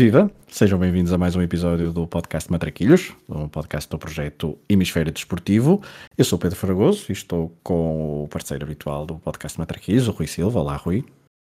[0.00, 0.30] Viva!
[0.48, 5.82] Sejam bem-vindos a mais um episódio do podcast Matraquilhos, um podcast do projeto Hemisfério Desportivo.
[6.16, 10.26] Eu sou Pedro Fragoso e estou com o parceiro habitual do podcast Matraquilhos, o Rui
[10.26, 10.58] Silva.
[10.58, 11.04] Olá, Rui.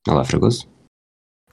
[0.06, 0.69] Olá, Fragoso.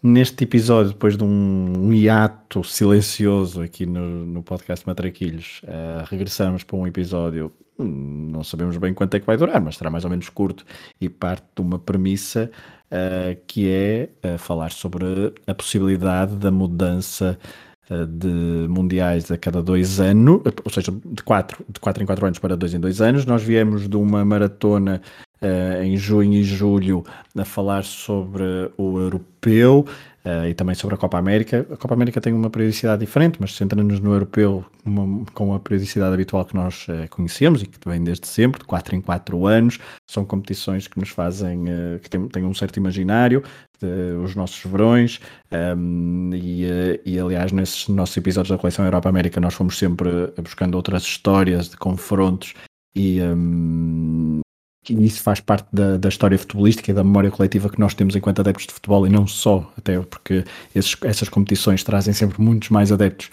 [0.04, 6.64] Neste episódio, depois de um, um hiato silencioso aqui no, no podcast Matraquilhos, uh, regressamos
[6.64, 10.10] para um episódio, não sabemos bem quanto é que vai durar, mas será mais ou
[10.10, 10.66] menos curto
[11.00, 12.52] e parte de uma premissa
[12.92, 17.38] uh, que é uh, falar sobre a possibilidade da mudança
[17.90, 22.26] uh, de mundiais a cada dois anos, ou seja, de quatro, de quatro em quatro
[22.26, 23.26] anos para dois em dois anos.
[23.26, 25.02] Nós viemos de uma maratona
[25.84, 27.04] em junho e julho
[27.38, 29.86] a falar sobre o europeu
[30.26, 31.66] uh, e também sobre a Copa América.
[31.72, 36.14] A Copa América tem uma periodicidade diferente, mas centrando-nos no europeu uma, com a periodicidade
[36.14, 39.80] habitual que nós uh, conhecemos e que vem desde sempre, de 4 em 4 anos.
[40.10, 43.44] São competições que nos fazem, uh, que têm, têm, um certo imaginário,
[44.24, 45.20] os nossos verões,
[45.52, 50.10] um, ehm, e, e, aliás, nesses nossos episódios da coleção Europa-América, nós fomos sempre
[50.42, 52.54] buscando outras histórias de confrontos
[52.96, 54.40] e, um,
[54.90, 57.94] ehm, e isso faz parte da, da, história futebolística e da memória coletiva que nós
[57.94, 60.44] temos enquanto adeptos de futebol e não só, até porque
[60.76, 63.30] esses, essas competições trazem sempre muitos mais adeptos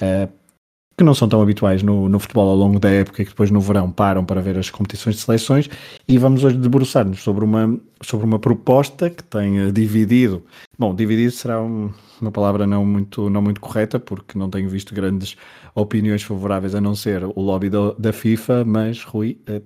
[0.00, 0.32] uh,
[0.96, 3.50] que não são tão habituais no, no, futebol ao longo da época e que depois
[3.50, 5.68] no verão param para ver as competições de seleções.
[6.06, 10.44] E vamos hoje debruçar-nos sobre uma, sobre uma proposta que tem dividido,
[10.78, 14.94] bom, dividido será um, uma palavra não muito, não muito correta porque não tenho visto
[14.94, 15.36] grandes
[15.74, 19.62] opiniões favoráveis a não ser o lobby do, da FIFA, mas Rui, eh,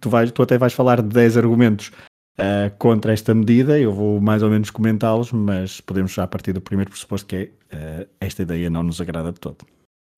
[0.00, 1.92] tu, vais, tu até vais falar de 10 argumentos
[2.38, 6.60] uh, contra esta medida, eu vou mais ou menos comentá-los, mas podemos já partir do
[6.60, 9.58] primeiro pressuposto que é uh, esta ideia não nos agrada de todo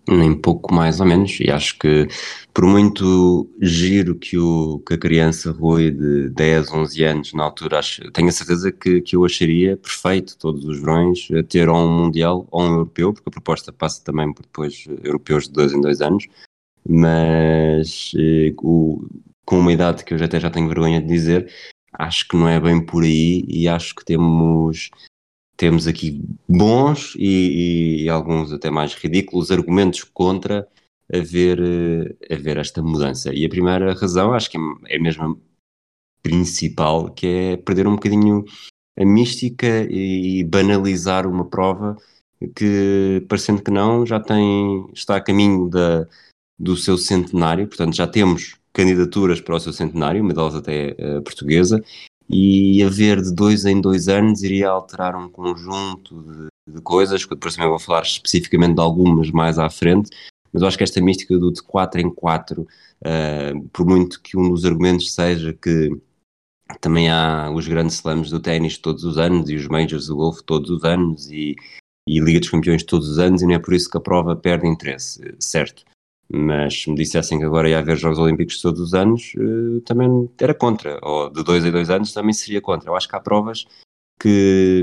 [0.08, 2.06] nem pouco mais ou menos, e acho que
[2.54, 7.78] por muito giro que, o, que a criança Rui de 10, 11 anos, na altura,
[7.78, 12.04] acho, tenho a certeza que, que eu acharia perfeito todos os verões ter ou um
[12.04, 15.80] Mundial ou um Europeu, porque a proposta passa também por depois europeus de dois em
[15.80, 16.26] dois anos,
[16.88, 19.04] mas eh, o,
[19.44, 21.52] com uma idade que eu até já tenho vergonha de dizer,
[21.92, 24.90] acho que não é bem por aí e acho que temos
[25.56, 30.68] temos aqui bons e, e, alguns até mais ridículos argumentos contra
[31.12, 31.58] haver,
[32.30, 33.32] haver esta mudança.
[33.32, 35.40] E a primeira razão, acho que é, é mesmo
[36.22, 38.44] principal, que é perder um bocadinho
[38.98, 41.96] a mística e banalizar uma prova
[42.54, 46.06] que, parecendo que não, já tem, está a caminho da,
[46.58, 51.22] do seu centenário, portanto já temos candidaturas para o seu centenário, uma delas até uh,
[51.22, 51.82] portuguesa,
[52.28, 57.34] e haver de dois em dois anos iria alterar um conjunto de, de coisas, que
[57.34, 60.10] depois também vou falar especificamente de algumas mais à frente,
[60.52, 64.36] mas eu acho que esta mística do de 4 em 4, uh, por muito que
[64.36, 65.90] um dos argumentos seja que
[66.80, 70.42] também há os grandes slams do ténis todos os anos e os majors do golfe
[70.42, 71.54] todos os anos e,
[72.08, 74.34] e Liga dos Campeões todos os anos e não é por isso que a prova
[74.34, 75.84] perde interesse, certo?
[76.28, 80.28] Mas se me dissessem que agora ia haver Jogos Olímpicos todos os anos, uh, também
[80.38, 82.90] era contra, ou de dois em dois anos também seria contra.
[82.90, 83.66] Eu acho que há provas
[84.20, 84.82] que,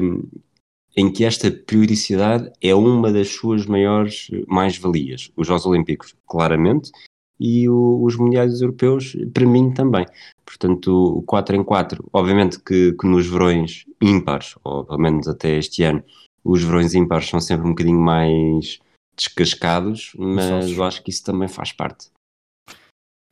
[0.96, 5.31] em que esta periodicidade é uma das suas maiores mais-valias.
[5.36, 6.92] Os Jogos Olímpicos, claramente,
[7.40, 10.06] e o, os Mundiais Europeus, para mim também.
[10.46, 15.58] Portanto, o 4 em 4, obviamente que, que nos verões ímpares, ou pelo menos até
[15.58, 16.04] este ano,
[16.44, 18.80] os verões ímpares são sempre um bocadinho mais
[19.16, 22.12] descascados, mas eu acho que isso também faz parte.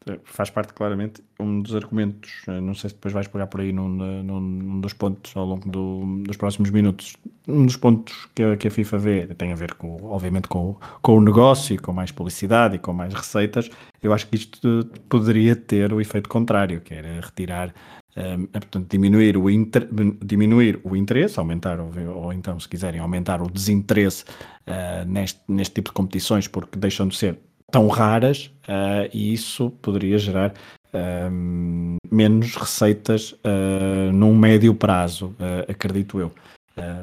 [0.07, 3.61] É, faz parte claramente um dos argumentos, eh, não sei se depois vais pegar por
[3.61, 7.15] aí num, num, num dos pontos ao longo do, dos próximos minutos,
[7.47, 10.75] um dos pontos que a, que a FIFA vê tem a ver com, obviamente com,
[11.03, 13.69] com o negócio, com mais publicidade e com mais receitas,
[14.01, 17.71] eu acho que isto poderia ter o efeito contrário, que era retirar
[18.17, 19.87] um, é, portanto, diminuir o, inter,
[20.23, 24.25] diminuir o interesse, aumentar, ou, ou, então, se quiserem, aumentar o desinteresse
[24.67, 27.39] uh, neste, neste tipo de competições, porque deixam de ser
[27.71, 30.53] tão raras uh, e isso poderia gerar
[30.93, 35.33] uh, menos receitas uh, num médio prazo,
[35.67, 36.31] acredito eu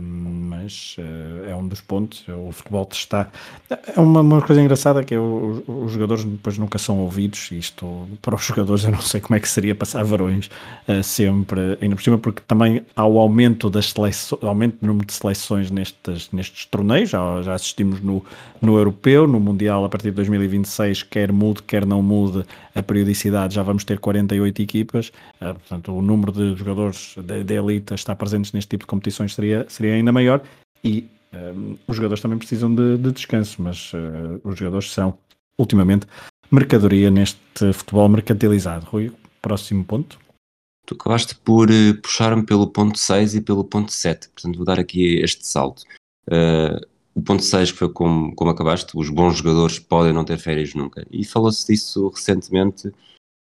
[0.00, 2.24] mas uh, é um dos pontos.
[2.28, 3.28] O futebol está.
[3.68, 7.50] É uma, uma coisa engraçada que é o, os jogadores depois nunca são ouvidos.
[7.52, 10.50] Isto para os jogadores eu não sei como é que seria passar varões
[10.88, 15.06] uh, sempre, ainda por cima, porque também há o aumento das seleções, aumento do número
[15.06, 17.10] de seleções nestes, nestes torneios.
[17.10, 18.24] Já, já assistimos no,
[18.60, 22.44] no europeu, no Mundial a partir de 2026, quer mude, quer não mude
[22.74, 25.08] a periodicidade, já vamos ter 48 equipas.
[25.40, 28.86] Uh, portanto, o número de jogadores de, de elite a estar presentes neste tipo de
[28.86, 30.42] competições seria seria, ainda maior
[30.84, 35.18] e um, os jogadores também precisam de, de descanso, mas uh, os jogadores são,
[35.58, 36.06] ultimamente,
[36.50, 38.86] mercadoria neste futebol mercantilizado.
[38.86, 39.12] Rui,
[39.42, 40.18] próximo ponto.
[40.86, 44.80] Tu acabaste por uh, puxar-me pelo ponto 6 e pelo ponto 7, portanto vou dar
[44.80, 45.82] aqui este salto.
[46.26, 46.80] Uh,
[47.14, 50.72] o ponto 6, que foi como, como acabaste, os bons jogadores podem não ter férias
[50.74, 51.06] nunca.
[51.10, 52.92] E falou-se disso recentemente,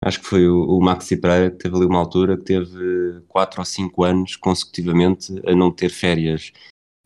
[0.05, 3.59] acho que foi o, o Maxi Pereira que teve ali uma altura que teve 4
[3.59, 6.53] ou 5 anos consecutivamente a não ter férias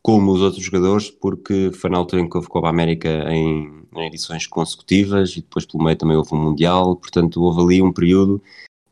[0.02, 4.08] como os outros jogadores, porque foi na altura em que houve Copa América em, em
[4.08, 8.42] edições consecutivas e depois pelo meio também houve um Mundial, portanto houve ali um período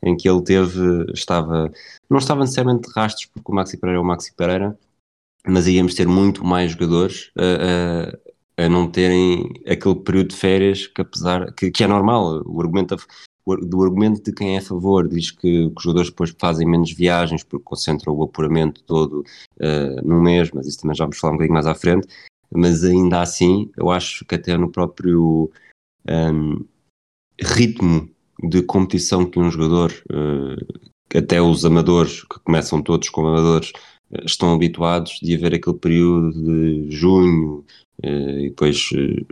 [0.02, 1.70] em que ele teve, estava,
[2.08, 4.78] não estava necessariamente de rastros, porque o Maxi Pereira é o Maxi Pereira,
[5.46, 10.86] mas íamos ter muito mais jogadores a, a, a, não terem aquele período de férias
[10.86, 12.96] que apesar que, que é normal, o argumento
[13.56, 16.92] do argumento de quem é a favor diz que, que, os jogadores depois fazem menos
[16.92, 19.24] viagens porque concentram o apuramento todo
[19.60, 22.06] uh, num mês, mas isso também já vamos falar um bocadinho mais à frente,
[22.50, 25.50] mas ainda assim eu acho que até no próprio
[26.08, 26.64] um,
[27.40, 28.08] ritmo
[28.42, 30.84] de competição que um jogador, uh,
[31.14, 33.70] até os amadores, que começam todos como amadores,
[34.10, 37.64] uh, estão habituados de haver aquele período de junho
[38.04, 38.90] uh, e depois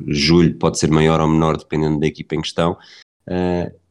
[0.08, 2.76] julho pode ser maior ou menor dependendo da equipa em questão.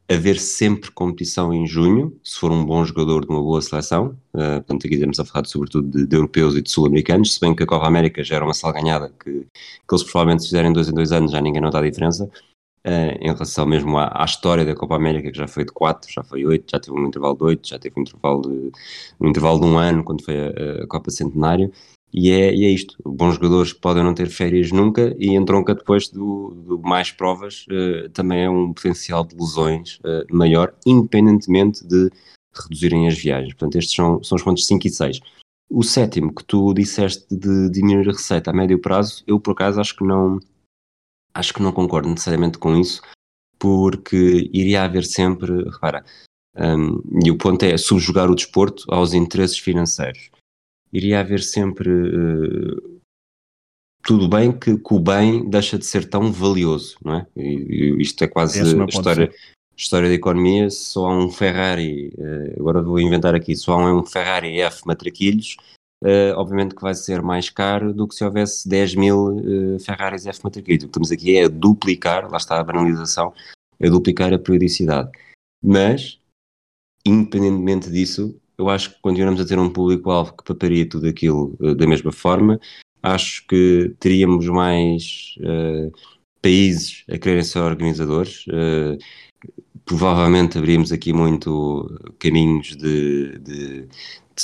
[0.09, 4.61] Haver sempre competição em junho, se for um bom jogador de uma boa seleção, uh,
[4.61, 7.63] portanto aqui temos a falar sobretudo de, de europeus e de sul-americanos, se bem que
[7.63, 10.93] a Copa América já era uma salganhada que, que eles provavelmente se fizerem dois em
[10.93, 12.29] dois anos já ninguém nota a diferença,
[12.87, 16.07] Uh, em relação mesmo à, à, história da Copa América, que já foi de 4,
[16.13, 18.71] já foi 8, já teve um intervalo de 8, já teve um intervalo de,
[19.19, 21.71] um, intervalo de um ano quando foi a, a Copa Centenário,
[22.17, 26.07] e é, e é, isto, bons jogadores podem não ter férias nunca e entronca depois
[26.07, 32.09] do, do mais provas, uh, também é um potencial de lesões uh, maior, independentemente de
[32.53, 33.53] reduzirem as viagens.
[33.53, 35.19] Portanto, estes são, são os pontos 5 e 6.
[35.69, 39.81] O sétimo, que tu disseste de diminuir a receita a médio prazo, eu por acaso
[39.81, 40.39] acho que não,
[41.33, 43.01] acho que não concordo necessariamente com isso,
[43.59, 46.05] porque iria haver sempre, repara,
[46.55, 50.29] um, e o ponto é subjugar o desporto aos interesses financeiros.
[50.95, 51.89] Iria haver sempre.
[51.89, 52.95] Uh,
[54.03, 57.27] tudo bem que, que, o bem deixa de ser tão valioso, não é?
[57.35, 59.33] E, e isto é quase história,
[59.75, 60.69] história da economia.
[60.69, 65.57] Só há um Ferrari, uh, agora vou inventar aqui, só há um Ferrari F matraquilhos
[66.03, 70.27] Uh, obviamente que vai ser mais caro do que se houvesse 10 mil uh, Ferraris
[70.27, 70.85] F matriculado.
[70.85, 73.33] O que estamos aqui é duplicar, lá está a banalização,
[73.79, 75.09] é duplicar a periodicidade.
[75.63, 76.19] Mas,
[77.03, 81.75] independentemente disso, eu acho que continuamos a ter um público-alvo que paparia tudo aquilo uh,
[81.75, 82.59] da mesma forma.
[83.03, 85.35] Acho que teríamos mais
[86.41, 88.45] países a quererem ser organizadores.
[89.85, 91.87] provavelmente abrimos aqui muito
[92.17, 93.87] caminhos de, de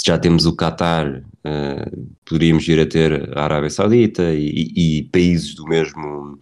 [0.06, 5.54] já temos o Qatar, uh, poderíamos ir a ter a Arábia Saudita e, e, países
[5.54, 6.40] do mesmo,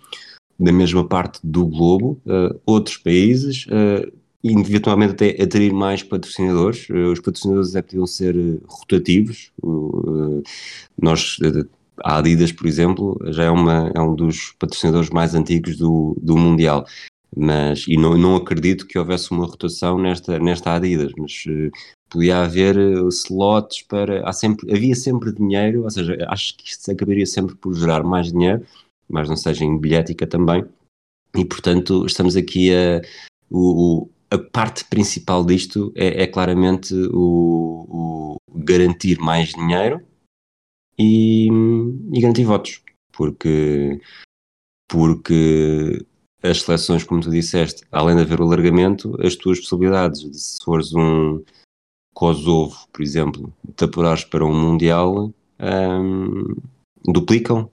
[0.60, 6.88] da mesma parte do globo, uh, outros países, uh, e eventualmente até atrair mais patrocinadores.
[6.90, 8.36] os patrocinadores é podiam ser
[8.68, 9.52] rotativos.
[11.02, 11.38] nós,
[12.04, 16.38] a Adidas, por exemplo, já é, uma, é um dos patrocinadores mais antigos do, do
[16.38, 16.86] Mundial
[17.36, 21.44] mas e não, não acredito que houvesse uma rotação nesta, nesta Adidas, mas
[22.10, 24.28] podia haver eh, slots para.
[24.28, 28.32] Há sempre, havia sempre dinheiro, ou seja, acho que isto acabaria sempre por gerar mais
[28.32, 28.66] dinheiro,
[29.08, 30.66] mas não seja em bilhética também,
[31.36, 33.02] e portanto estamos aqui a.
[33.52, 40.02] O, a parte principal disto é, é claramente o, o, garantir mais dinheiro
[40.98, 41.48] e,
[42.14, 42.82] e garantir votos,
[43.12, 44.00] porque,
[44.88, 46.06] porque
[46.44, 50.64] as seleções, como tu disseste, além de haver o alargamento, as tuas possibilidades de se
[50.64, 51.44] fores um,
[52.14, 56.56] Kosovo, por exemplo, te apurares para um Mundial, um,
[57.06, 57.72] duplicam,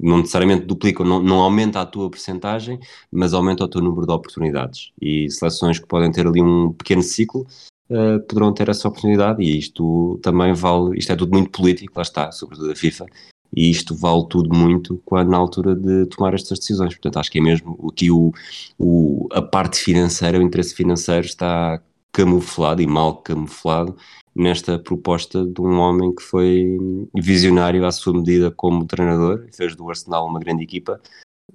[0.00, 2.78] não necessariamente duplicam, não, não aumenta a tua percentagem,
[3.10, 4.92] mas aumenta o teu número de oportunidades.
[5.00, 7.46] E seleções que podem ter ali um pequeno ciclo
[7.90, 12.02] uh, poderão ter essa oportunidade, e isto também vale, isto é tudo muito político, lá
[12.02, 13.06] está, sobretudo a FIFA,
[13.54, 16.94] e isto vale tudo muito quando na altura de tomar estas decisões.
[16.94, 18.32] Portanto, acho que é mesmo aqui o,
[18.78, 21.80] o, a parte financeira, o interesse financeiro está
[22.12, 23.96] camuflado e mal camuflado
[24.38, 26.78] nesta proposta de um homem que foi
[27.12, 31.00] visionário à sua medida como treinador, fez do Arsenal uma grande equipa,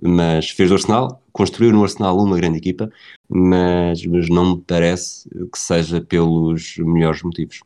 [0.01, 2.91] mas fez do Arsenal, construiu no Arsenal uma grande equipa,
[3.29, 7.61] mas, mas não me parece que seja pelos melhores motivos.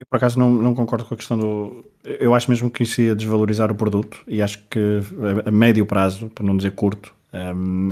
[0.00, 1.84] Eu, por acaso, não, não concordo com a questão do.
[2.04, 5.00] Eu acho mesmo que isso ia desvalorizar o produto e acho que
[5.44, 7.88] a médio prazo, para não dizer curto, um,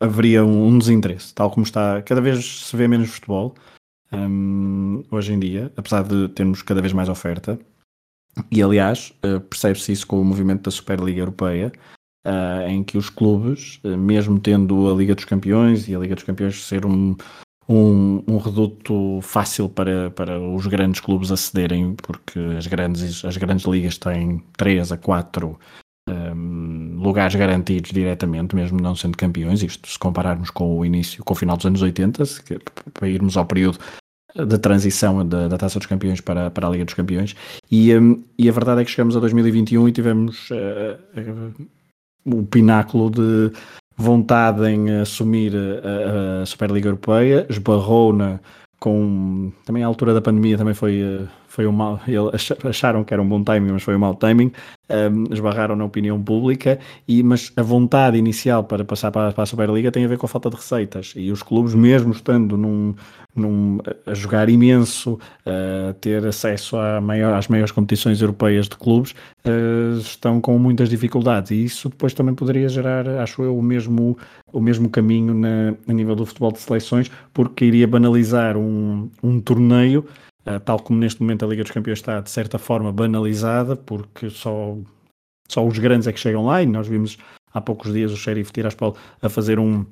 [0.00, 2.02] haveria um, desinteresse, tal como está.
[2.02, 3.54] Cada vez se vê menos futebol
[4.12, 7.58] um, hoje em dia, apesar de termos cada vez mais oferta.
[8.50, 11.72] E aliás, uh, percebe-se isso com o movimento da Superliga Europeia,
[12.26, 16.14] uh, em que os clubes, uh, mesmo tendo a Liga dos Campeões e a Liga
[16.14, 17.16] dos Campeões ser um,
[17.68, 23.66] um, um reduto fácil para, para os grandes clubes acederem, porque as grandes, as grandes
[23.66, 25.58] ligas têm 3 a 4
[26.08, 31.34] um, lugares garantidos diretamente, mesmo não sendo campeões, isto se compararmos com o início, com
[31.34, 32.58] o final dos anos 80, que,
[32.92, 33.78] para irmos ao período
[34.34, 37.34] da transição da, da, Taça dos Campeões para, para a Liga dos Campeões,
[37.70, 41.66] e, um, e a verdade é que chegamos a 2021 e tivemos uh, uh,
[42.24, 43.52] o pináculo de
[43.96, 48.40] vontade em assumir a, a Superliga Europeia, esbarrou na
[48.78, 51.26] com também a altura da pandemia também foi
[51.56, 51.98] foi um mal,
[52.68, 54.52] acharam que era um bom timing, mas foi um mau timing,
[54.90, 59.46] um, esbarraram na opinião pública, e, mas a vontade inicial para passar para, para, a
[59.46, 62.94] Superliga tem a ver com a falta de receitas, e os clubes, mesmo estando num,
[63.34, 69.14] num, a jogar imenso, a ter acesso maior, às maiores competições europeias de clubes,
[69.98, 74.18] estão com muitas dificuldades, e isso depois também poderia gerar, acho eu, o mesmo,
[74.52, 79.40] o mesmo caminho na, a nível do futebol de seleções, porque iria banalizar um, um
[79.40, 80.04] torneio
[80.64, 84.76] tal como neste momento a Liga dos Campeões está de certa forma banalizada, porque só,
[85.48, 87.18] só os grandes é que chegam lá, e nós vimos
[87.52, 89.84] há poucos dias o Sheriff Tiraspol a fazer um,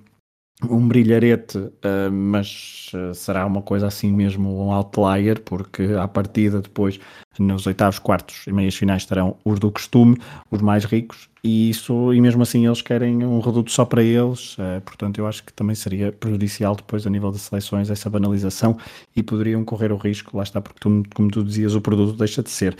[0.70, 6.60] um brilharete, uh, mas uh, será uma coisa assim mesmo um outlier, porque à partida
[6.60, 7.00] depois
[7.38, 10.16] nos oitavos, quartos e meias finais estarão os do costume,
[10.50, 14.56] os mais ricos, e isso, e mesmo assim eles querem um reduto só para eles,
[14.56, 18.78] uh, portanto eu acho que também seria prejudicial depois a nível de seleções essa banalização
[19.14, 22.42] e poderiam correr o risco, lá está, porque tu, como tu dizias, o produto deixa
[22.42, 22.74] de ser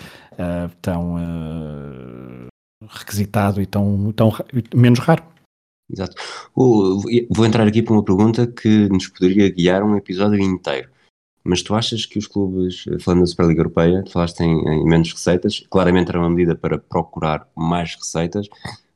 [0.81, 1.17] tão
[2.89, 4.33] requisitado e tão, tão
[4.75, 5.23] menos raro.
[5.91, 6.17] Exato.
[6.55, 10.89] Vou entrar aqui para uma pergunta que nos poderia guiar um episódio inteiro.
[11.45, 15.65] Mas tu achas que os clubes, falando da Superliga Europeia, falaste em, em menos receitas,
[15.71, 18.49] claramente era uma medida para procurar mais receitas,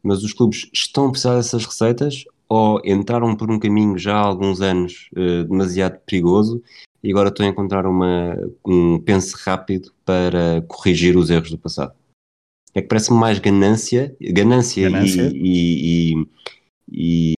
[0.03, 4.21] mas os clubes estão a precisar dessas receitas ou entraram por um caminho já há
[4.21, 6.63] alguns anos uh, demasiado perigoso
[7.05, 11.93] e agora estão a encontrar uma, um pense rápido para corrigir os erros do passado?
[12.75, 15.31] É que parece-me mais ganância, ganância, ganância.
[15.35, 16.29] e, e
[16.91, 17.35] e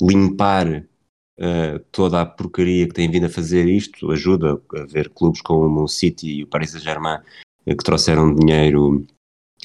[0.00, 0.84] limpar
[1.38, 5.82] uh, toda a porcaria que tem vindo a fazer isto ajuda a ver clubes como
[5.82, 7.18] o City e o Paris Saint-Germain
[7.66, 9.06] uh, que trouxeram dinheiro,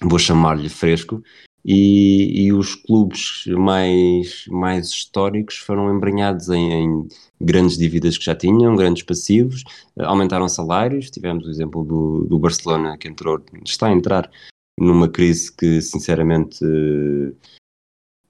[0.03, 1.21] vou chamar-lhe fresco,
[1.63, 7.07] e, e, os clubes mais, mais históricos foram embranhados em, em,
[7.39, 9.63] grandes dívidas que já tinham, grandes passivos,
[9.95, 14.29] uh, aumentaram salários, tivemos o exemplo do, do Barcelona que entrou, está a entrar
[14.79, 16.65] numa crise que sinceramente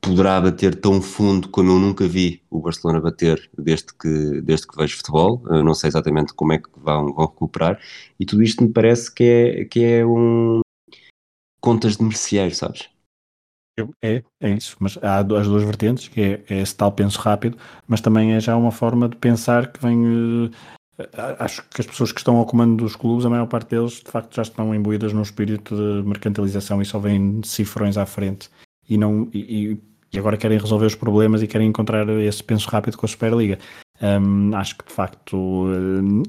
[0.01, 4.75] poderá bater tão fundo como eu nunca vi o Barcelona bater desde que, desde que
[4.75, 5.43] vejo futebol.
[5.47, 7.79] Eu não sei exatamente como é que vão, vão recuperar.
[8.19, 10.61] E tudo isto me parece que é, que é um.
[11.61, 12.89] contas de merceeiro, sabes?
[14.03, 17.57] É, é isso, mas há as duas vertentes, que é, é esse tal penso rápido,
[17.87, 20.45] mas também é já uma forma de pensar que vem.
[20.45, 20.51] Uh,
[21.39, 24.11] acho que as pessoas que estão ao comando dos clubes, a maior parte deles, de
[24.11, 28.49] facto, já estão imbuídas num espírito de mercantilização e só vêm cifrões à frente.
[28.87, 29.81] E, não, e, e
[30.19, 33.57] agora querem resolver os problemas e querem encontrar esse penso rápido com a Superliga.
[34.01, 35.67] Um, acho que de facto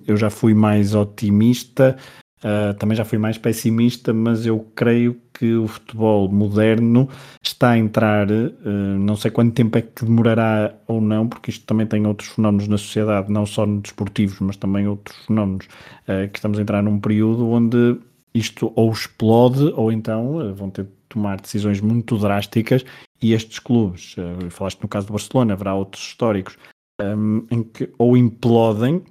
[0.06, 1.96] eu já fui mais otimista,
[2.44, 7.08] uh, também já fui mais pessimista, mas eu creio que o futebol moderno
[7.42, 11.64] está a entrar, uh, não sei quanto tempo é que demorará ou não, porque isto
[11.64, 15.66] também tem outros fenómenos na sociedade, não só desportivos, mas também outros fenómenos,
[16.06, 17.96] uh, que estamos a entrar num período onde
[18.34, 22.85] isto ou explode ou então vão ter tomar decisões muito drásticas
[23.21, 26.57] e estes clubes, uh, falaste no caso do Barcelona, haverá outros históricos,
[27.00, 29.02] um, em que ou implodem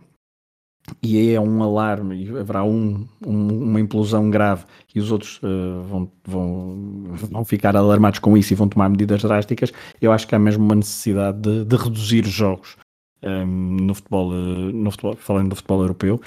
[1.02, 5.38] e aí é um alarme e haverá um, um, uma implosão grave e os outros
[5.38, 10.28] uh, vão, vão, vão ficar alarmados com isso e vão tomar medidas drásticas, eu acho
[10.28, 12.78] que há mesmo uma necessidade de, de reduzir jogos.
[13.24, 16.20] Um, no, futebol, uh, no futebol, falando do futebol europeu,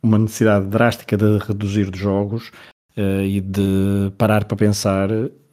[0.00, 2.52] uma necessidade drástica de reduzir jogos
[2.98, 5.08] uh, e de parar para pensar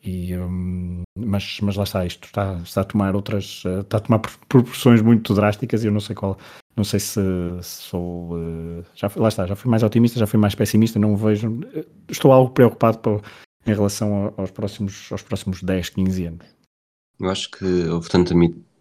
[0.06, 4.00] e, um, mas, mas lá está, isto está, está, a tomar outras, eh, está a
[4.00, 6.38] tomar proporções muito drásticas e eu não sei qual,
[6.78, 7.20] não sei se,
[7.62, 11.16] se sou, uh, já, lá está, já fui mais otimista, já fui mais pessimista, não
[11.16, 13.20] vejo, eh, estou algo preocupado para,
[13.66, 16.46] em relação aos próximos, aos próximos 10, 15 anos.
[17.20, 18.36] Eu acho que houve tanta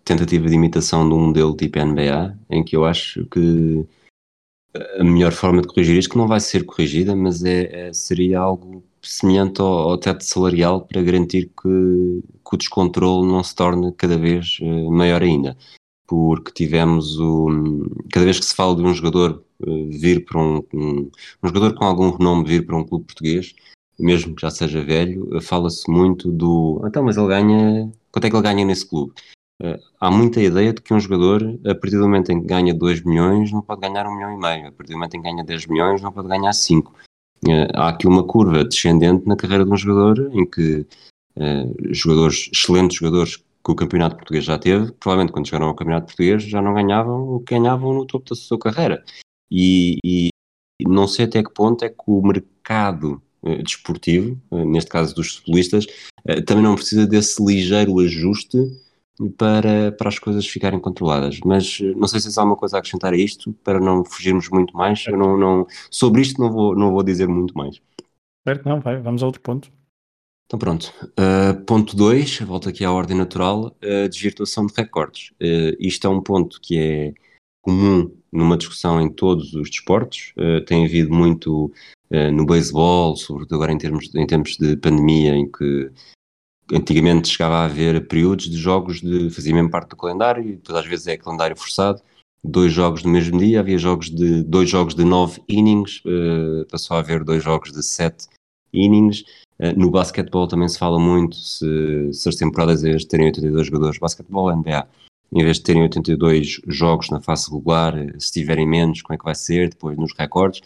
[0.04, 3.86] tentativa de imitação de um modelo tipo NBA, em que eu acho que
[4.98, 8.40] a melhor forma de corrigir isto, que não vai ser corrigida, mas é, é seria
[8.40, 13.92] algo semelhante ao, ao, teto salarial para garantir que, que, o descontrole não se torne
[13.92, 15.56] cada vez uh, maior ainda.
[16.06, 17.86] Porque tivemos o.
[18.12, 21.10] Cada vez que se fala de um jogador uh, vir para um, um,
[21.42, 21.48] um.
[21.48, 23.54] jogador com algum renome vir para um clube português,
[23.98, 26.82] mesmo que já seja velho, uh, fala-se muito do.
[26.84, 27.92] Então, mas ele ganha.
[28.10, 29.12] Quanto é que ele ganha nesse clube?
[29.62, 32.74] Uh, há muita ideia de que um jogador, a partir do momento em que ganha
[32.74, 34.68] 2 milhões, não pode ganhar 1 um milhão e meio.
[34.68, 36.92] A partir do momento em que ganha 10 milhões, não pode ganhar 5.
[37.44, 40.86] Uh, há aqui uma curva descendente na carreira de um jogador em que
[41.36, 46.06] uh, jogadores, excelentes jogadores que o campeonato português já teve, provavelmente quando chegaram ao campeonato
[46.06, 49.04] português já não ganhavam o que ganhavam no topo da sua carreira.
[49.50, 50.30] E, e
[50.80, 53.22] não sei até que ponto é que o mercado
[53.62, 55.86] desportivo, neste caso dos futebolistas,
[56.46, 58.58] também não precisa desse ligeiro ajuste
[59.36, 61.38] para, para as coisas ficarem controladas.
[61.44, 64.48] Mas eh, não sei se há alguma coisa a acrescentar a isto para não fugirmos
[64.48, 65.04] muito mais.
[65.06, 67.80] Eu não, não, sobre isto não vou, não vou dizer muito mais.
[68.46, 69.70] Certo, não, vai, vamos a outro ponto.
[70.46, 70.92] Então pronto.
[71.18, 75.30] Uh, ponto 2, volto aqui à ordem natural, a uh, desvirtuação de recordes.
[75.40, 77.14] Uh, isto é um ponto que é
[77.62, 80.34] comum numa discussão em todos os desportos.
[80.66, 81.72] tem havido muito
[82.10, 85.90] no beisebol, sobretudo agora em termos, em tempos de pandemia, em que
[86.72, 90.78] antigamente chegava a haver períodos de jogos de fazia mesmo parte do calendário e depois
[90.78, 92.00] às vezes é calendário forçado
[92.44, 96.96] dois jogos no mesmo dia havia jogos de dois jogos de nove innings uh, passou
[96.96, 98.28] a haver dois jogos de sete
[98.72, 99.24] innings.
[99.58, 103.26] Uh, no basquetebol também se fala muito se, se as temporadas em vez de terem
[103.26, 104.86] 82 jogadores basquetebol NBA
[105.32, 109.24] em vez de terem 82 jogos na fase regular se tiverem menos como é que
[109.24, 110.60] vai ser depois nos recordes?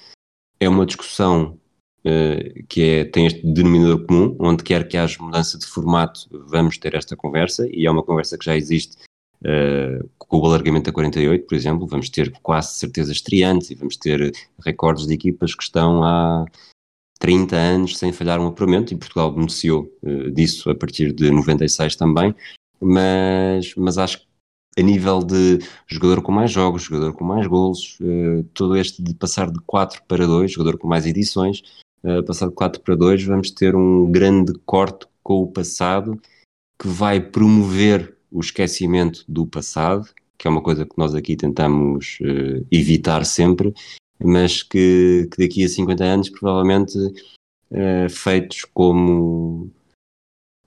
[0.58, 1.58] É uma discussão
[2.04, 6.78] eh, que é, tem este denominador comum, onde quer que haja mudança de formato, vamos
[6.78, 8.96] ter esta conversa, e é uma conversa que já existe
[9.42, 13.96] uh, com o alargamento a 48, por exemplo, vamos ter quase certeza estreantes e vamos
[13.96, 14.32] ter
[14.64, 16.44] recordes de equipas que estão há
[17.18, 21.96] 30 anos sem falhar um apuramento, e Portugal beneficiou uh, disso a partir de 96
[21.96, 22.32] também,
[22.80, 24.28] mas, mas acho que
[24.78, 25.58] a nível de
[25.88, 30.00] jogador com mais jogos, jogador com mais golos, uh, todo este de passar de 4
[30.06, 31.64] para 2, jogador com mais edições,
[32.26, 36.20] passar de 4 para 2, vamos ter um grande corte com o passado
[36.80, 42.18] que vai promover o esquecimento do passado, que é uma coisa que nós aqui tentamos
[42.20, 43.74] uh, evitar sempre,
[44.22, 49.70] mas que, que, daqui a 50 anos provavelmente uh, feitos como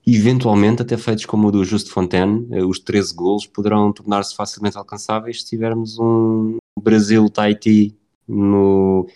[0.05, 5.41] eventualmente até feitos como o do Justo Fontaine, os 13 golos poderão tornar-se facilmente alcançáveis
[5.41, 7.95] se tivermos um Brasil-Tahiti
[8.27, 9.07] no,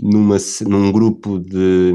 [0.00, 1.92] numa, num grupo de,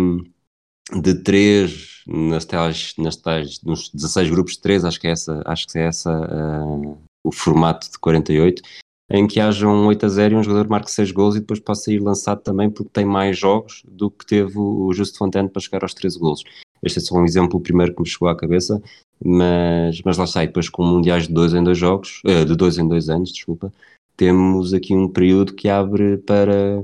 [1.01, 5.41] de três, nas tais, nas tais, nos 16 grupos de três, acho que é essa,
[5.45, 8.61] acho que é essa uh, o formato de 48,
[9.09, 11.59] em que haja um 8 a 0 e um jogador marque 6 gols e depois
[11.59, 15.61] possa ir lançado também porque tem mais jogos do que teve o Justo Fontaine para
[15.61, 16.43] chegar aos 13 gols.
[16.83, 18.81] Este é só um exemplo primeiro que me chegou à cabeça,
[19.23, 22.77] mas, mas lá está, depois com mundiais de dois em dois jogos, uh, de dois
[22.77, 23.73] em dois anos, desculpa,
[24.15, 26.83] temos aqui um período que abre para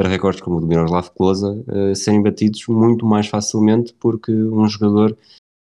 [0.00, 4.66] para recordes como o do Miroslav Klose uh, serem batidos muito mais facilmente porque um
[4.66, 5.14] jogador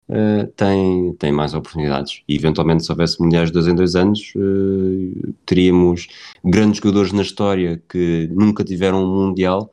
[0.09, 2.25] uh, tem, tem mais oportunidades.
[2.27, 6.09] E eventualmente, se houvesse mundiais de dois em dois anos, uh, teríamos
[6.45, 9.73] grandes jogadores na história que nunca tiveram um mundial,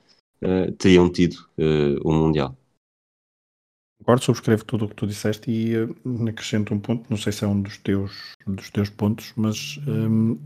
[0.78, 1.38] teriam tido
[2.04, 2.56] um mundial.
[4.00, 5.74] Concordo, subscrevo tudo o que tu disseste e
[6.28, 10.39] acrescento um ponto, não sei se é um dos teus, dos teus pontos, mas um,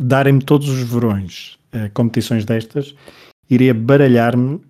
[0.00, 2.94] darem-me todos os verões uh, competições destas,
[3.48, 4.60] iria baralhar-me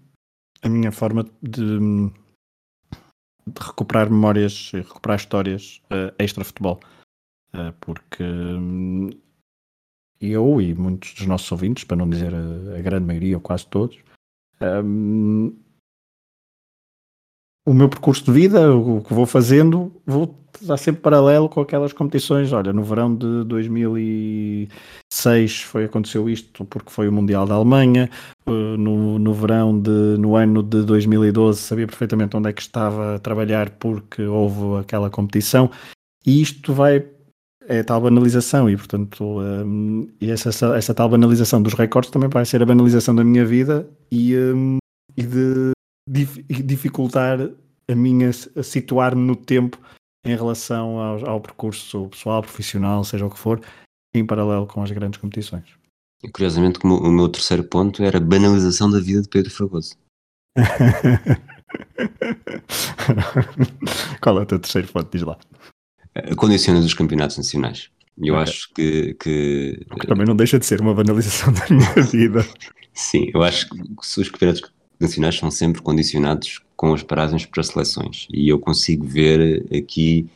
[0.62, 1.78] a minha forma de,
[3.46, 6.80] de, recuperar memórias, recuperar histórias uh, extra-futebol.
[7.54, 9.10] Uh, porque um,
[10.20, 13.66] eu e muitos dos nossos ouvintes, para não dizer a, a grande maioria ou quase
[13.66, 13.98] todos,
[14.60, 15.56] um,
[17.66, 21.92] o meu percurso de vida, o que vou fazendo, vou estar sempre paralelo com aquelas
[21.92, 22.52] competições.
[22.52, 28.10] Olha, no verão de 2006 foi, aconteceu isto porque foi o Mundial da Alemanha.
[28.46, 33.16] Uh, no, no verão de, no ano de 2012 sabia perfeitamente onde é que estava
[33.16, 35.70] a trabalhar porque houve aquela competição.
[36.26, 37.04] E isto vai
[37.68, 42.44] é tal banalização e portanto um, e essa, essa tal banalização dos recordes também vai
[42.44, 44.78] ser a banalização da minha vida e, um,
[45.16, 45.70] e de
[46.10, 47.38] dificultar
[47.88, 49.78] a minha a situar-me no tempo
[50.24, 53.60] em relação ao, ao, percurso pessoal, profissional, seja o que for,
[54.14, 55.64] em paralelo com as grandes competições.
[56.22, 59.96] E, curiosamente, como o meu terceiro ponto era a banalização da vida de Pedro Fragoso.
[64.20, 65.10] Qual é o teu terceiro ponto?
[65.10, 65.38] Diz lá.
[66.14, 67.88] A condiciones dos campeonatos nacionais.
[68.18, 68.42] Eu okay.
[68.42, 69.86] acho que, que...
[69.98, 70.06] que.
[70.06, 72.44] também não deixa de ser uma banalização da minha vida.
[72.92, 74.70] Sim, eu acho que se os campeonatos
[75.00, 80.28] nacionais são sempre condicionados com as paragens para seleções e eu consigo ver aqui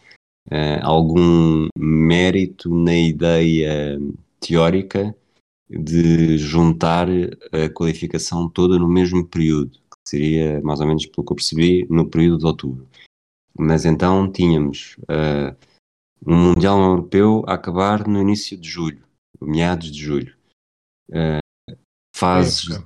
[0.51, 3.99] uh, algum mérito na ideia
[4.41, 5.15] teórica
[5.69, 11.33] de juntar a qualificação toda no mesmo período, que seria mais ou menos pelo que
[11.33, 12.89] eu percebi no período de outubro.
[13.57, 15.57] Mas então tínhamos uh,
[16.27, 19.03] um Mundial Europeu a acabar no início de julho,
[19.41, 20.37] meados de julho.
[21.09, 21.77] Uh,
[22.15, 22.79] fases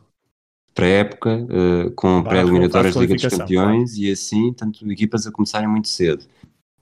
[0.79, 4.09] pré-época, uh, com pré-eliminatórias da Liga dos Campeões claro.
[4.09, 6.25] e assim, tanto equipas a começarem muito cedo.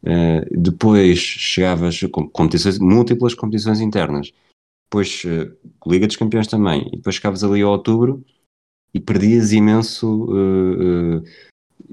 [0.03, 4.35] Uh, depois chegavas com competições, múltiplas competições internas,
[4.85, 5.51] depois uh,
[5.91, 8.23] Liga dos Campeões também, e depois chegavas ali a outubro
[8.93, 11.25] e perdias imenso uh,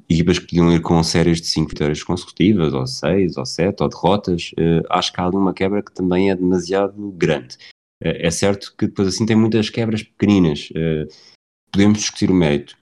[0.10, 3.88] equipas que podiam ir com séries de 5 vitórias consecutivas, ou 6, ou 7, ou
[3.88, 4.52] derrotas.
[4.90, 7.58] acho que há ali uma quebra que também é demasiado grande.
[8.02, 10.70] é certo que depois assim tem muitas quebras pequeninas.
[11.74, 12.78] Podemos discutir o mérito.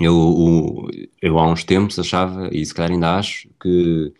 [0.00, 0.88] Eu,
[1.20, 4.14] eu há uns tempos achava, e se calhar ainda acho, que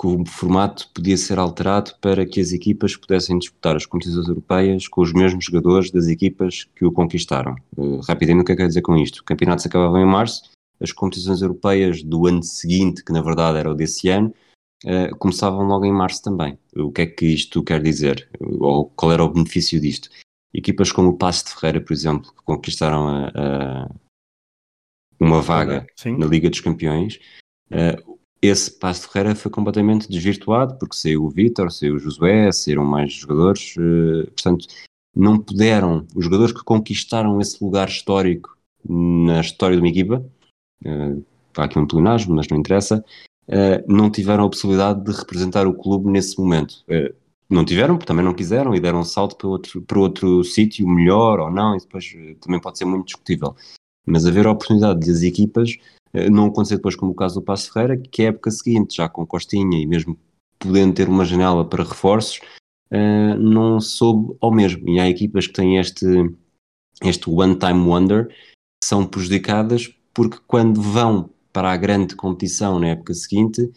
[0.00, 4.88] que o formato podia ser alterado para que as equipas pudessem disputar as competições europeias
[4.88, 7.54] com os mesmos jogadores das equipas que o conquistaram.
[7.76, 9.18] Uh, o que é que quer dizer com isto?
[9.18, 13.58] O campeonato se acabava em março, as competições europeias do ano seguinte, que na verdade
[13.58, 14.32] era o desse ano,
[14.86, 16.58] uh, começavam logo em março também.
[16.74, 18.26] O que é que isto quer dizer?
[18.40, 20.08] Ou qual era o benefício disto?
[20.52, 23.90] Equipas como o Passo de Ferreira, por exemplo, que conquistaram a, a
[25.18, 26.16] uma vaga Sim.
[26.16, 27.20] na Liga dos Campeões,
[27.70, 32.50] uh, esse passo de Ferreira foi completamente desvirtuado, porque saiu o Vítor, saiu o Josué,
[32.50, 34.66] saíram mais jogadores, uh, portanto,
[35.14, 38.56] não puderam, os jogadores que conquistaram esse lugar histórico
[38.88, 40.24] na história de uma equipa,
[40.84, 41.24] uh,
[41.56, 43.04] há aqui um pleonasmo, mas não interessa,
[43.48, 46.82] uh, não tiveram a possibilidade de representar o clube nesse momento.
[46.88, 47.14] Uh,
[47.50, 50.86] não tiveram, porque também não quiseram e deram um salto para outro, para outro sítio
[50.86, 53.54] melhor ou não, e depois também pode ser muito discutível.
[54.06, 55.76] Mas haver a oportunidade de as equipas
[56.12, 58.96] eh, não aconteceu depois como o caso do Passo Ferreira, que é a época seguinte,
[58.96, 60.18] já com Costinha e mesmo
[60.58, 62.40] podendo ter uma janela para reforços,
[62.92, 64.88] uh, não soube ao mesmo.
[64.88, 66.06] E há equipas que têm este,
[67.02, 73.14] este one-time wonder, que são prejudicadas porque quando vão para a grande competição na época
[73.14, 73.70] seguinte,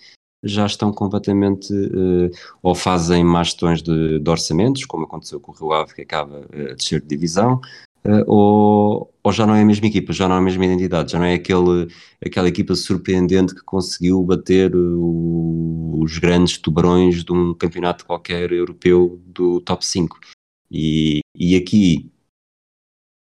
[0.43, 2.29] já estão completamente uh,
[2.61, 6.45] ou fazem más gestões de, de, orçamentos, como aconteceu com o Rio Ave, que acaba
[6.51, 7.61] a descer de divisão,
[8.05, 11.13] uh, ou, ou já não é a mesma equipa, já não é a mesma identidade,
[11.13, 11.87] já não é aquele,
[12.23, 19.21] aquela equipa surpreendente que conseguiu bater o, os grandes tubarões de um campeonato qualquer europeu
[19.25, 20.19] do top 5.
[20.69, 22.11] E, e aqui,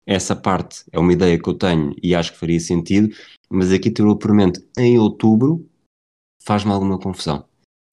[0.07, 3.15] essa parte é uma ideia que eu tenho e acho que faria sentido,
[3.51, 4.19] mas aqui ter o
[4.79, 5.69] em outubro
[6.47, 7.45] faz-me alguma confusão.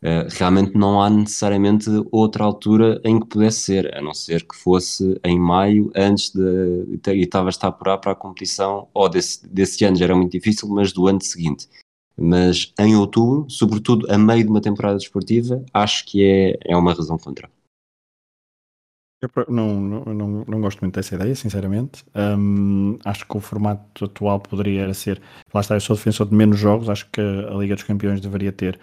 [0.04, 4.56] Uh, realmente não há necessariamente outra altura em que pudesse ser, a não ser que
[4.56, 7.00] fosse em maio, antes de.
[7.08, 10.34] e estava a estar apurar para a competição, ou desse, desse ano já era muito
[10.34, 11.70] difícil, mas do ano seguinte.
[12.18, 16.94] Mas em outubro, sobretudo a meio de uma temporada desportiva, acho que é, é uma
[16.94, 17.50] razão contra.
[19.24, 22.04] Eu não, não, não, gosto muito dessa ideia, sinceramente.
[22.14, 25.22] Um, acho que o formato atual poderia ser.
[25.54, 26.90] Lá está, eu sou defensor de menos jogos.
[26.90, 28.78] Acho que a Liga dos Campeões deveria ter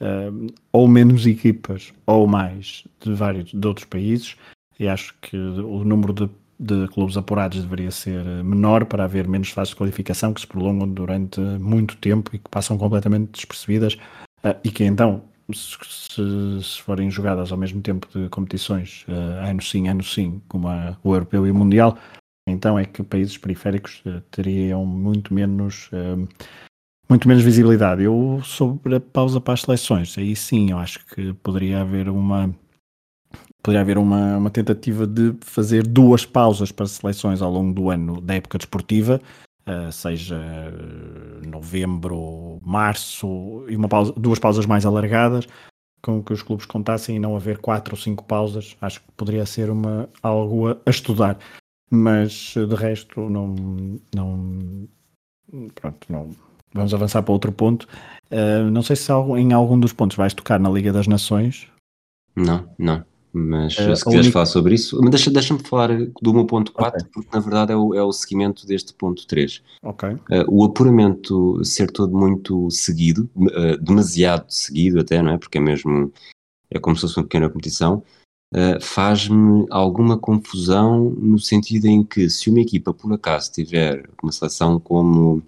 [0.00, 4.36] uh, ou menos equipas ou mais de vários de outros países
[4.78, 9.50] e acho que o número de, de clubes apurados deveria ser menor para haver menos
[9.50, 13.94] fases de qualificação que se prolongam durante muito tempo e que passam completamente despercebidas
[14.44, 19.62] uh, e que então se, se, forem jogadas ao mesmo tempo de competições uh, ano
[19.62, 21.98] sim, ano sim, como a, o europeu e o mundial,
[22.48, 26.28] então é que países periféricos uh, teriam muito menos uh,
[27.08, 28.02] muito menos visibilidade.
[28.02, 32.54] Eu sobre a pausa para as seleções, aí sim, eu acho que poderia haver uma
[33.62, 38.20] poderia haver uma, uma tentativa de fazer duas pausas para seleções ao longo do ano
[38.20, 39.20] da época desportiva,
[39.92, 40.40] seja
[41.46, 45.46] novembro, março, e uma pausa, duas pausas mais alargadas,
[46.02, 49.46] com que os clubes contassem e não haver quatro ou cinco pausas, acho que poderia
[49.46, 51.38] ser uma, algo a, a estudar.
[51.90, 53.54] Mas de resto não,
[54.14, 54.88] não
[55.74, 56.30] pronto, não,
[56.72, 57.86] vamos avançar para outro ponto.
[58.30, 61.68] Uh, não sei se em algum dos pontos vais tocar na Liga das Nações.
[62.34, 63.04] Não, não.
[63.32, 64.32] Mas uh, se quiseres única...
[64.32, 65.88] falar sobre isso, deixa, deixa-me falar
[66.20, 67.10] do meu ponto 4, okay.
[67.12, 69.62] porque na verdade é o, é o seguimento deste ponto 3.
[69.82, 70.10] Okay.
[70.10, 75.38] Uh, o apuramento ser todo muito seguido, uh, demasiado seguido até, não é?
[75.38, 76.12] Porque é mesmo,
[76.70, 78.02] é como se fosse uma pequena competição,
[78.82, 84.78] faz-me alguma confusão no sentido em que se uma equipa por acaso tiver uma seleção
[84.78, 85.42] como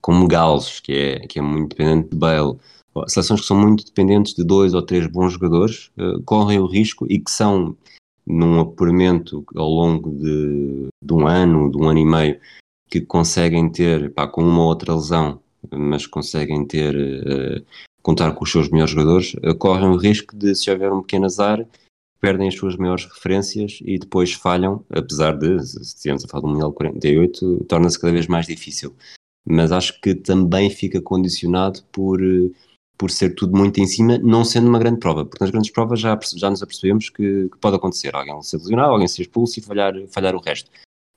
[0.00, 2.58] como Gales, que é, que é muito dependente de Bale,
[3.06, 7.06] seleções que são muito dependentes de dois ou três bons jogadores, uh, correm o risco
[7.08, 7.76] e que são,
[8.26, 12.40] num apuramento ao longo de, de, um ano, de um ano e meio,
[12.90, 17.64] que conseguem ter, pá, com uma ou outra lesão, mas conseguem ter, uh,
[18.02, 21.26] contar com os seus melhores jogadores, uh, correm o risco de, se houver um pequeno
[21.26, 21.66] azar,
[22.20, 26.48] perdem as suas maiores referências e depois falham, apesar de, se estivermos a falar do
[26.48, 28.94] Mundial 48, torna-se cada vez mais difícil.
[29.46, 32.20] Mas acho que também fica condicionado por,
[32.98, 36.00] por ser tudo muito em cima, não sendo uma grande prova, porque nas grandes provas
[36.00, 39.62] já, já nos apercebemos que, que pode acontecer alguém se lesionar, alguém ser expulso e
[39.62, 40.68] falhar, falhar o resto.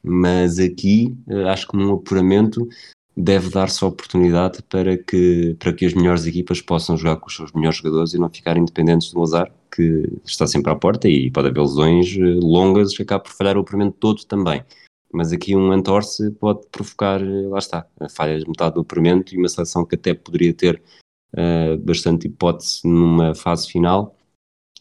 [0.04, 2.68] Mas aqui, eh, acho que num apuramento
[3.18, 7.36] deve dar-se a oportunidade para que, para que as melhores equipas possam jogar com os
[7.36, 11.32] seus melhores jogadores e não ficarem dependentes do azar, que está sempre à porta e
[11.32, 14.64] pode haver lesões eh, longas que acaba por falhar o apuramento todo também.
[15.14, 19.38] Mas aqui um entorce pode provocar, eh, lá está, falhas de metade do apuramento e
[19.38, 20.82] uma seleção que até poderia ter
[21.36, 24.16] uh, bastante hipótese numa fase final,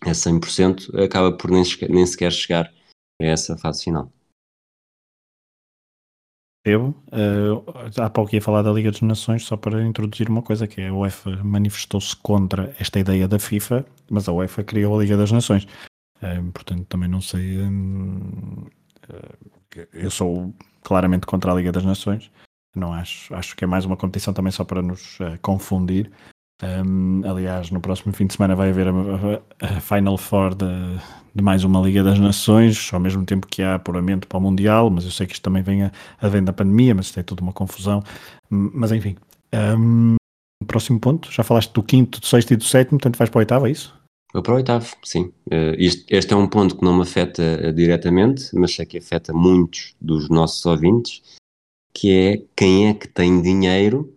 [0.02, 2.72] a 100%, acaba por nem, nem sequer chegar
[3.20, 4.10] a essa fase final.
[6.64, 7.64] Eu, uh,
[8.02, 10.88] há pouco ia falar da Liga das Nações, só para introduzir uma coisa, que é
[10.88, 15.32] a UEFA manifestou-se contra esta ideia da FIFA, mas a UEFA criou a Liga das
[15.32, 15.66] Nações.
[16.16, 17.58] Uh, portanto, também não sei.
[17.58, 18.70] uh,
[19.92, 22.30] eu sou claramente contra a Liga das Nações.
[22.76, 26.12] Não acho, acho que é mais uma competição também só para nos confundir.
[26.62, 30.66] Um, aliás, no próximo fim de semana vai haver a, a, a Final Four de,
[31.35, 34.90] de, mais uma Liga das Nações, ao mesmo tempo que há apuramento para o Mundial,
[34.90, 37.23] mas eu sei que isto também vem a, a vem da pandemia, mas isto é
[37.23, 38.03] tudo uma confusão.
[38.51, 39.16] Mas enfim,
[39.79, 40.16] um,
[40.66, 43.40] próximo ponto, já falaste do quinto, do sexto e do sétimo, portanto vais para o
[43.40, 43.99] oitavo, é isso?
[44.33, 45.33] Vou para o oitavo, sim.
[45.46, 48.99] Uh, isto, este é um ponto que não me afeta uh, diretamente, mas sei que
[48.99, 51.23] afeta muitos dos nossos ouvintes,
[51.92, 54.14] que é quem é que tem dinheiro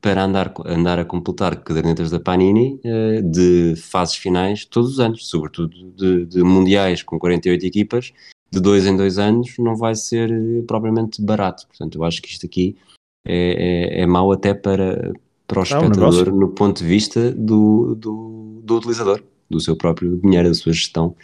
[0.00, 5.28] para andar, andar a completar cadernetas da Panini uh, de fases finais todos os anos,
[5.28, 8.12] sobretudo de, de, mundiais com 48 equipas,
[8.50, 11.66] de dois em dois anos, não vai ser uh, propriamente barato.
[11.68, 12.76] Portanto, eu acho que isto aqui
[13.24, 15.12] é, é, é mau até para,
[15.46, 20.48] para o espectador no ponto de vista do, do, do, utilizador, do seu próprio dinheiro,
[20.48, 21.14] da sua gestão,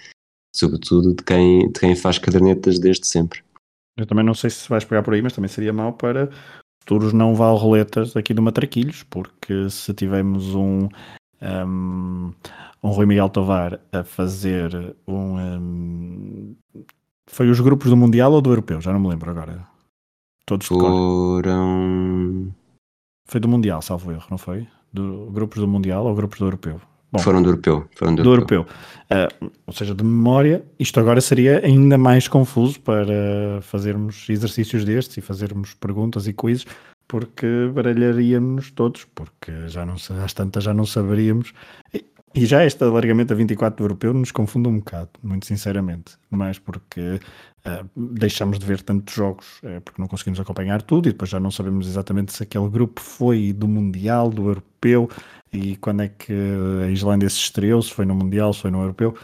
[0.54, 3.42] sobretudo de quem, de quem faz cadernetas desde sempre.
[3.96, 6.30] Eu também não sei se vais pegar por aí, mas também seria mau para
[6.82, 10.88] futuros não roletas aqui do Matraquilhos, porque se tivermos um,
[11.40, 12.32] um,
[12.82, 16.56] um Rui Miguel Tovar a fazer um, um,
[17.28, 18.80] Foi os grupos do Mundial ou do Europeu?
[18.80, 19.66] Já não me lembro agora.
[20.44, 22.52] Todos Foram.
[23.26, 24.66] Foi do Mundial, salvo erro, não foi?
[24.92, 26.80] Do, grupos do Mundial ou grupos do Europeu?
[27.12, 27.86] Bom, foram do europeu.
[27.94, 28.60] Foram do, do europeu.
[28.60, 28.76] europeu.
[29.44, 35.18] Uh, ou seja, de memória, isto agora seria ainda mais confuso para fazermos exercícios destes
[35.18, 36.64] e fazermos perguntas e quizzes,
[37.06, 41.52] porque baralharíamos todos, porque já não, às tantas já não saberíamos.
[41.92, 42.02] E,
[42.34, 46.16] e já este alargamento a 24 do europeu nos confunde um bocado, muito sinceramente.
[46.30, 47.20] Mas porque
[47.66, 51.38] uh, deixamos de ver tantos jogos, uh, porque não conseguimos acompanhar tudo e depois já
[51.38, 55.10] não sabemos exatamente se aquele grupo foi do Mundial, do Europeu
[55.52, 56.32] e quando é que
[56.86, 59.14] a Islândia se estreou, se foi no Mundial, se foi no Europeu,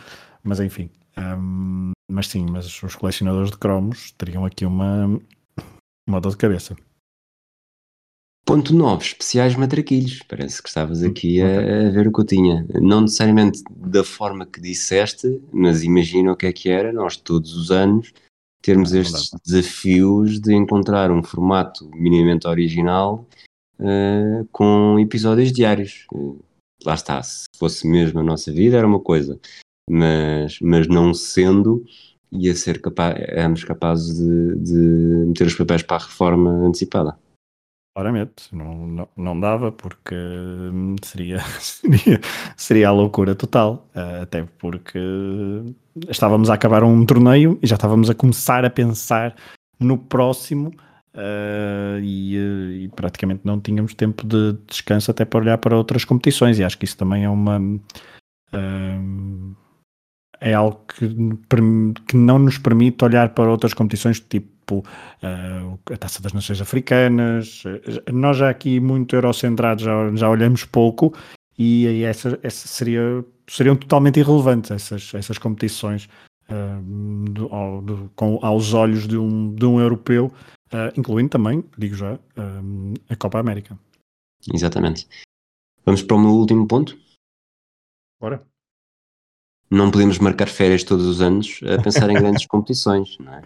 [0.43, 0.91] mas enfim.
[1.17, 5.19] Um, mas sim, mas os colecionadores de cromos teriam aqui uma,
[6.07, 6.77] uma dor de cabeça.
[8.49, 10.23] Ponto 9, especiais matraquilhos.
[10.27, 12.67] Parece que estavas aqui a, a, ver o que eu tinha.
[12.81, 17.55] Não necessariamente da forma que disseste, mas imagina o que é que era, nós todos
[17.55, 18.11] os anos
[18.63, 23.29] termos estes desafios de encontrar um formato minimamente original
[23.81, 26.07] uh, com episódios diários.
[26.11, 26.43] Uh,
[26.87, 29.39] lá está, se fosse mesmo a nossa vida era uma coisa,
[29.91, 31.85] mas, mas não sendo,
[32.33, 37.15] ia ser capaz, éramos capazes de, de meter os papéis para a reforma antecipada.
[37.99, 42.21] Claramente, não, não, não dava porque hum, seria, seria,
[42.57, 45.01] seria a loucura total, uh, até porque
[46.09, 49.35] estávamos a acabar um torneio e já estávamos a começar a pensar
[49.81, 50.73] no próximo
[51.15, 56.05] Uh, e, eh, e, praticamente não tínhamos tempo de descanso até para olhar para outras
[56.05, 59.57] competições e acho que isso também é uma uh,
[60.41, 61.09] é algo que,
[62.07, 67.63] que não nos permite olhar para outras competições tipo uh, a Taça das Nações Africanas
[68.13, 71.15] nós já aqui muito eurocentrados já, já olhamos pouco
[71.59, 76.09] e, essa, essa seria, seriam totalmente irrelevantes essas, essas competições
[77.31, 80.33] do, ao, do, com, aos olhos de um, de um europeu
[80.73, 82.19] uh, incluindo também, digo já,
[83.09, 83.79] a Copa América.
[84.53, 85.09] Exatamente.
[85.85, 86.99] Vamos para o meu último ponto?
[88.21, 88.43] Bora.
[89.71, 93.43] Não podemos marcar férias todos os anos a pensar em grandes competições, não é?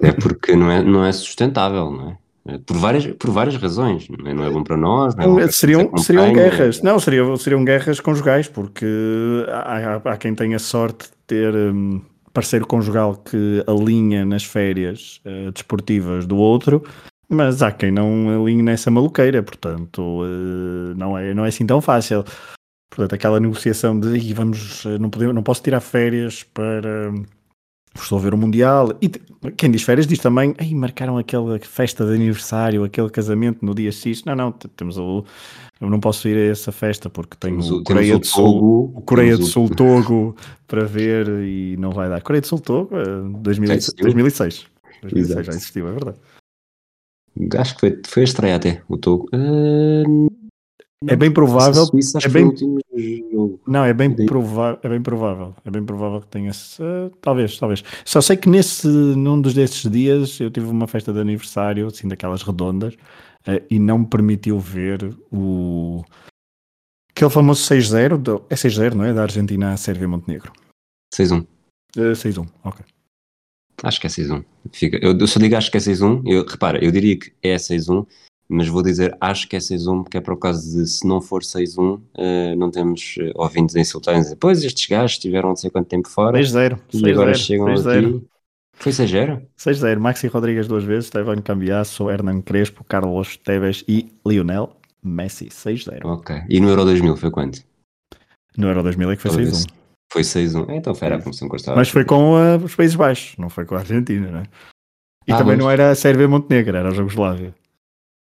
[0.00, 2.16] É porque não é, não é sustentável, não é?
[2.66, 5.14] Por várias, por várias razões, não é, não é bom para nós.
[5.14, 8.86] Não é seriam, seriam guerras, não, seriam, seriam guerras conjugais, porque
[9.48, 12.00] há, há, há quem tenha sorte de ter um,
[12.32, 16.82] parceiro conjugal que alinha nas férias uh, desportivas do outro,
[17.28, 21.80] mas há quem não alinhe nessa maluqueira, portanto uh, não, é, não é assim tão
[21.80, 22.24] fácil.
[22.90, 27.12] Portanto, aquela negociação de vamos, eh, não, podemos, não posso tirar férias para
[27.94, 28.92] estou a ver o Mundial.
[29.00, 29.08] E
[29.56, 33.90] quem diz férias diz também, Ei, marcaram aquela festa de aniversário, aquele casamento no dia
[33.92, 34.24] X.
[34.24, 35.24] Não, não, temos o.
[35.80, 38.92] Eu não posso ir a essa festa porque tenho Temos o, Coreia do Sul, Togo,
[38.96, 42.20] o Coreia do Sul Togo para ver e não vai dar.
[42.20, 44.04] Coreia do Sul Togo, eh, 2000 Já existiu?
[44.04, 44.66] 2006.
[45.02, 46.18] 2006 já existiu, é verdade.
[47.56, 49.28] Acho que foi, foi a estreia até, o Togo.
[51.08, 51.86] É bem provável.
[52.22, 52.54] é bem-
[53.32, 53.60] jogo.
[53.66, 57.82] Não, é bem provável, é bem provável, é bem provável que tenha uh, talvez, talvez.
[58.04, 62.06] Só sei que nesse num dos desses dias eu tive uma festa de aniversário, assim
[62.06, 66.04] daquelas redondas, uh, e não me permitiu ver o
[67.10, 69.14] aquele famoso 6-0, do- é 6-0, não é?
[69.14, 70.52] Da Argentina à Sérvia e Montenegro.
[71.14, 71.46] 6-1.
[71.96, 72.84] Uh, 6-1, ok.
[73.82, 74.44] Acho que é 6-1.
[74.70, 76.22] Fica, eu, eu só digo acho que é 6-1.
[76.26, 78.06] Eu, repara, eu diria que é 6-1,
[78.50, 81.42] mas vou dizer acho que é 6-1, porque é por causa de se não for
[81.42, 85.70] 6-1, eh, não temos eh, ouvintes a insultarem dizer, pois estes gajos estiveram não sei
[85.70, 87.98] quanto tempo fora 6-0, e agora 6-0, chegam 6-0.
[88.16, 88.26] aqui.
[88.76, 89.42] Foi 6-0?
[89.58, 96.04] 6-0, Maxi Rodrigues duas vezes, Esteban Cambiasso, Hernan Crespo, Carlos Tevez e Lionel Messi, 6-0.
[96.04, 96.42] Ok.
[96.48, 97.60] E no Euro 2000 foi quanto?
[98.56, 99.66] No Euro 2000 é que foi Talvez.
[99.66, 99.70] 6-1.
[100.12, 100.68] Foi 6-1.
[100.70, 101.76] É, Então foi era a promoção que eu estava.
[101.76, 104.42] Mas foi com uh, os Países Baixos, não foi com a Argentina, né?
[105.28, 107.54] E Ah, também mas- não era a Sérvia Montenegro, era a Jugoslávia.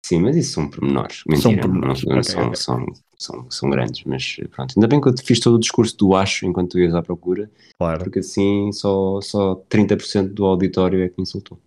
[0.04, 1.18] Sim, mas isso são pormenores.
[1.18, 2.56] São Mentira, pormenores, não- não ok, são, ok.
[2.56, 2.86] São,
[3.18, 4.74] são, são grandes, mas pronto.
[4.76, 7.02] Ainda bem que eu te fiz todo o discurso do acho enquanto tu ias à
[7.02, 8.04] procura, Claro.
[8.04, 11.58] porque assim só, só 30% do auditório é que me insultou.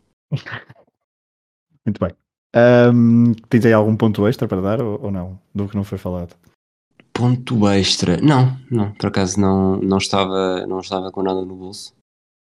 [1.85, 2.11] Muito bem.
[2.53, 5.39] Ahm, tens aí algum ponto extra para dar ou, ou não?
[5.53, 6.35] Do que não foi falado?
[7.13, 8.17] Ponto extra.
[8.21, 11.93] Não, não, por acaso não, não, estava, não estava com nada no bolso.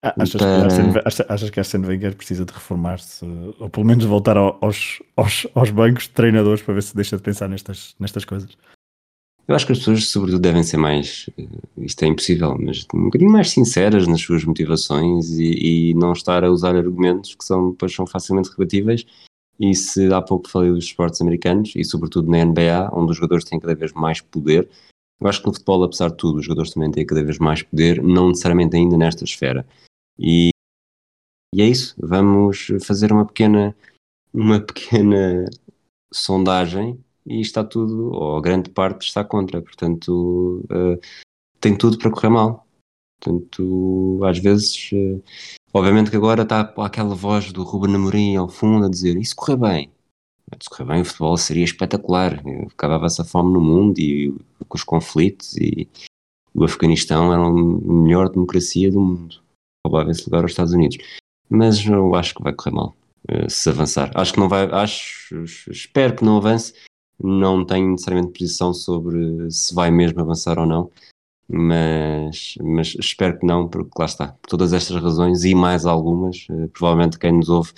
[0.08, 3.26] Ah, Achas, Para- que Arsene, achas, achas que Arsene Wenger precisa de reformar-se
[3.60, 7.17] ou pelo menos voltar ao- aos, aos, aos bancos de treinadores para ver se deixa
[7.17, 8.50] de pensar nestas, nestas coisas?
[9.48, 11.30] Eu acho que as pessoas, sobretudo, devem ser mais.
[11.38, 11.46] eh,
[11.78, 16.43] Isto é impossível, mas um bocadinho mais sinceras nas suas motivações e, e não estar
[16.43, 19.06] a usar argumentos que são, depois são facilmente rebatíveis.
[19.60, 23.43] E se há pouco falei dos esportes americanos e, sobretudo, na NBA, onde os jogadores
[23.46, 24.70] têm cada vez mais poder,
[25.20, 27.63] eu acho que no futebol, apesar de tudo, os jogadores também têm cada vez mais
[27.63, 29.65] poder, não necessariamente ainda nesta esfera.
[30.20, 30.50] E,
[31.54, 31.96] e é isso.
[31.98, 33.76] Vamos fazer uma pequena,
[34.34, 35.46] uma pequena
[36.12, 41.00] sondagem e está tudo, ou grande parte está contra, portanto eh,
[41.60, 42.66] tem tudo para correr mal.
[43.20, 45.20] Portanto, às vezes, eh,
[45.74, 49.58] obviamente que agora está aquela voz do Ruben Amorim ao fundo a dizer, se correr
[49.58, 49.92] bem?
[50.62, 54.34] Se correr bem o futebol seria espetacular, acabava-se a fome no mundo e
[54.68, 55.90] com os conflitos e
[56.54, 59.42] o Afeganistão era a melhor democracia do mundo,
[59.88, 60.97] roubava esse lugar aos Estados Unidos.
[61.50, 62.95] Mas eu acho que vai correr mal
[63.28, 64.12] eh, se avançar.
[64.15, 66.73] Acho que não vai, acho, espero que não avance.
[67.19, 70.91] Não tenho necessariamente posição sobre se vai mesmo avançar ou não,
[71.47, 74.28] mas, mas espero que não, porque lá está.
[74.34, 77.73] Por todas estas razões e mais algumas, eh, provavelmente quem nos ouve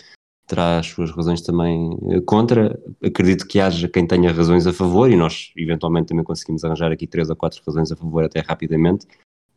[0.50, 2.78] terá as suas razões também eh, contra.
[3.04, 7.08] Acredito que haja quem tenha razões a favor e nós eventualmente também conseguimos arranjar aqui
[7.08, 9.08] três ou quatro razões a favor até rapidamente,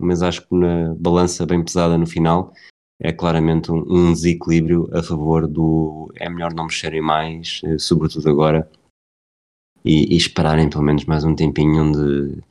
[0.02, 2.52] mas acho que na balança bem pesada no final
[3.00, 8.28] é claramente um, um desequilíbrio a favor do é melhor não mexerem mais, eh, sobretudo
[8.30, 8.70] agora,
[9.84, 12.42] e, e esperarem pelo menos mais um tempinho onde,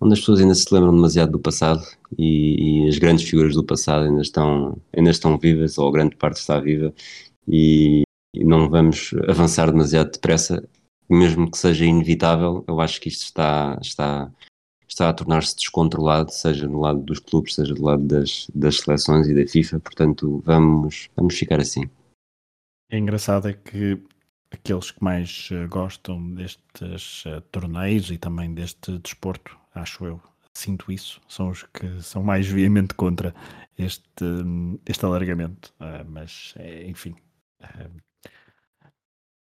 [0.00, 1.82] onde as pessoas ainda se lembram demasiado do passado
[2.18, 6.36] e, e as grandes figuras do passado ainda estão, ainda estão vivas, ou grande parte
[6.38, 6.94] está viva,
[7.46, 8.02] e,
[8.34, 10.66] e não vamos avançar demasiado depressa,
[11.08, 14.30] mesmo que seja inevitável, eu acho que isto está, está,
[14.88, 19.28] está a tornar-se descontrolado, seja do lado dos clubes, seja do lado das, das seleções
[19.28, 21.88] e da FIFA, portanto vamos, vamos ficar assim.
[22.90, 24.02] É engraçado é que
[24.50, 30.20] aqueles que mais eh, gostam destes eh, torneios e também deste desporto, acho eu,
[30.54, 33.34] sinto isso, são os que são mais veemente contra
[33.78, 35.72] este, hum, este alargamento.
[35.78, 37.14] Ah, mas, eh, enfim.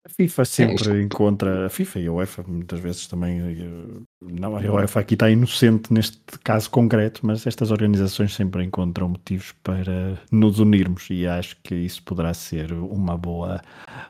[0.05, 4.57] A FIFA sempre isto- encontra, a FIFA e a UEFA muitas vezes também, eh, não,
[4.57, 10.21] a UEFA aqui está inocente neste caso concreto, mas estas organizações sempre encontram motivos para
[10.33, 13.61] nos unirmos e acho que isso poderá ser uma boa,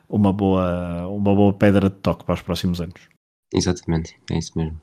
[0.09, 3.07] uma boa, uma boa pedra de toque para os próximos anos.
[3.53, 4.81] Exatamente, é isso mesmo.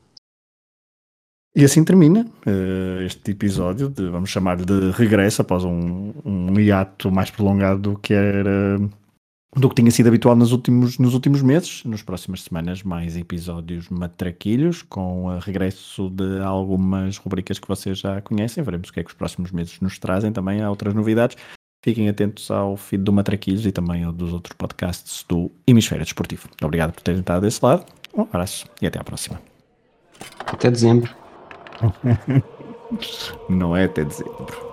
[1.56, 7.10] E assim termina eh, este episódio de, vamos chamar de regresso após um, um hiato
[7.10, 8.78] mais prolongado do que era
[9.56, 11.82] do que tinha sido habitual nos últimos, nos últimos meses.
[11.84, 18.20] Nas próximas semanas, mais episódios matraquilhos, com o regresso de algumas rubricas que vocês já
[18.20, 18.62] conhecem.
[18.62, 20.32] Veremos o que é que os próximos meses nos trazem.
[20.32, 21.36] Também há outras novidades.
[21.82, 26.48] Fiquem atentos ao feed do Matraquilhos e também ao dos outros podcasts do Hemisfério Desportivo.
[26.62, 27.86] Obrigado por terem estado desse lado.
[28.14, 29.40] Um abraço e até à próxima.
[30.40, 31.10] Até dezembro.
[33.48, 34.69] Não é até dezembro.